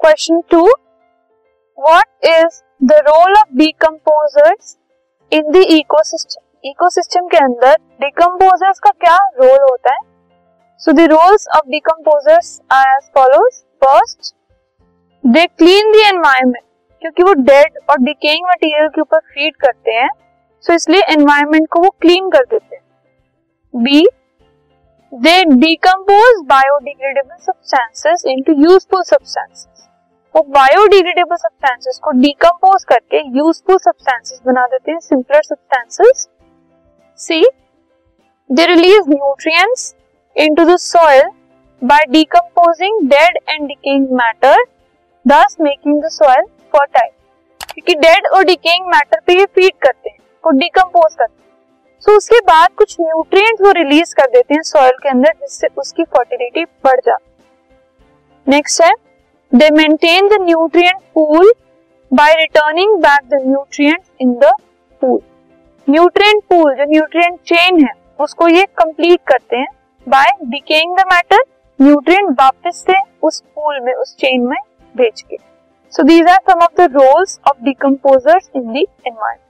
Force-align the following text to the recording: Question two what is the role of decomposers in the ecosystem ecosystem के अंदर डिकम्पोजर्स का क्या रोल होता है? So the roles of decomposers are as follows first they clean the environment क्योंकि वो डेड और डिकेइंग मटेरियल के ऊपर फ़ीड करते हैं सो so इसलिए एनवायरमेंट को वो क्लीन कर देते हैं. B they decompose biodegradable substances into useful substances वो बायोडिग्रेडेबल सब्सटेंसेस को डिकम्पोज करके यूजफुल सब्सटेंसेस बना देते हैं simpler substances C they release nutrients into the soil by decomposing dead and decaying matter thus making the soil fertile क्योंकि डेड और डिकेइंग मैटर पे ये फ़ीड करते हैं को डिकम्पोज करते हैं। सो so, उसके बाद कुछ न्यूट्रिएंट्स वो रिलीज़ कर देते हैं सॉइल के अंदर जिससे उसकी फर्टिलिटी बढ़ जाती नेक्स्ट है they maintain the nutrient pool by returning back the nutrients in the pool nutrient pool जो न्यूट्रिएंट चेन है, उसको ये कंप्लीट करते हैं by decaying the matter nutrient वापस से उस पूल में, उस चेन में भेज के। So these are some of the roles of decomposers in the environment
Question 0.00 0.40
two 0.50 0.60
what 1.78 2.26
is 2.26 2.60
the 2.82 2.92
role 3.06 3.32
of 3.38 3.56
decomposers 3.56 4.76
in 5.32 5.50
the 5.52 5.56
ecosystem 5.70 6.68
ecosystem 6.68 7.26
के 7.28 7.38
अंदर 7.38 7.74
डिकम्पोजर्स 8.00 8.78
का 8.78 8.90
क्या 9.00 9.16
रोल 9.40 9.58
होता 9.60 9.92
है? 9.92 9.98
So 10.80 10.92
the 10.92 11.06
roles 11.10 11.46
of 11.56 11.68
decomposers 11.70 12.60
are 12.72 12.94
as 12.94 13.10
follows 13.14 13.58
first 13.84 14.34
they 15.24 15.46
clean 15.46 15.92
the 15.92 16.06
environment 16.06 16.64
क्योंकि 17.02 17.22
वो 17.22 17.32
डेड 17.42 17.78
और 17.90 17.98
डिकेइंग 18.04 18.46
मटेरियल 18.48 18.88
के 18.88 19.00
ऊपर 19.00 19.18
फ़ीड 19.18 19.56
करते 19.56 19.90
हैं 19.92 20.08
सो 20.64 20.72
so 20.72 20.76
इसलिए 20.76 21.02
एनवायरमेंट 21.12 21.68
को 21.72 21.80
वो 21.80 21.90
क्लीन 22.00 22.30
कर 22.30 22.44
देते 22.44 22.76
हैं. 22.76 22.82
B 23.74 24.06
they 25.12 25.42
decompose 25.44 26.42
biodegradable 26.46 27.36
substances 27.36 28.24
into 28.28 28.52
useful 28.62 29.02
substances 29.02 29.66
वो 30.34 30.42
बायोडिग्रेडेबल 30.50 31.36
सब्सटेंसेस 31.36 31.98
को 32.02 32.10
डिकम्पोज 32.20 32.84
करके 32.84 33.20
यूजफुल 33.38 33.78
सब्सटेंसेस 33.78 34.40
बना 34.46 34.66
देते 34.66 34.92
हैं 34.92 34.98
simpler 35.00 35.42
substances 35.42 36.28
C 37.18 37.40
they 38.50 38.66
release 38.66 39.08
nutrients 39.08 39.94
into 40.36 40.64
the 40.64 40.76
soil 40.76 41.30
by 41.82 42.04
decomposing 42.10 43.00
dead 43.10 43.38
and 43.48 43.66
decaying 43.68 44.06
matter 44.12 44.64
thus 45.26 45.56
making 45.60 46.02
the 46.02 46.08
soil 46.10 46.44
fertile 46.74 47.10
क्योंकि 47.60 47.94
डेड 47.96 48.26
और 48.26 48.44
डिकेइंग 48.44 48.86
मैटर 48.86 49.20
पे 49.26 49.38
ये 49.38 49.44
फ़ीड 49.46 49.72
करते 49.82 50.10
हैं 50.10 50.18
को 50.44 50.50
डिकम्पोज 50.58 51.14
करते 51.14 51.32
हैं। 51.32 51.38
सो 52.02 52.10
so, 52.10 52.16
उसके 52.16 52.40
बाद 52.44 52.68
कुछ 52.76 52.96
न्यूट्रिएंट्स 53.00 53.62
वो 53.62 53.72
रिलीज़ 53.72 54.14
कर 54.14 54.30
देते 54.30 54.54
हैं 54.54 54.62
सॉइल 54.64 54.98
के 55.02 55.08
अंदर 55.08 55.32
जिससे 55.40 55.68
उसकी 55.76 56.04
फर्टिलिटी 56.06 56.64
बढ़ 56.84 57.00
जाती 57.00 58.50
नेक्स्ट 58.50 58.82
है 58.82 58.92
they 59.52 59.68
maintain 59.70 60.28
the 60.28 60.36
nutrient 60.40 60.98
pool 61.14 61.52
by 62.10 62.34
returning 62.34 62.96
back 63.02 63.24
the 63.30 63.40
nutrients 63.46 64.10
in 64.20 64.32
the 64.34 64.50
pool 65.02 65.20
nutrient 65.88 66.42
pool 66.50 66.74
जो 66.74 66.84
न्यूट्रिएंट 66.90 67.38
चेन 67.46 67.80
है, 67.84 67.92
उसको 68.20 68.48
ये 68.48 68.64
कंप्लीट 68.78 69.20
करते 69.28 69.56
हैं 69.56 69.66
by 70.06 70.30
decaying 70.44 70.96
the 70.96 71.04
matter 71.12 71.42
nutrient 71.78 72.30
वापस 72.40 72.84
से 72.86 73.00
उस 73.22 73.40
पूल 73.40 73.80
में, 73.80 73.92
उस 73.92 74.16
चेन 74.20 74.46
में 74.48 74.58
भेज 74.94 75.22
के। 75.22 75.36
So 75.92 76.02
these 76.02 76.28
are 76.28 76.38
some 76.50 76.62
of 76.64 76.80
the 76.80 76.90
roles 76.92 77.38
of 77.48 77.64
decomposers 77.64 78.50
in 78.56 78.62
the 78.62 78.76
environment 78.76 79.49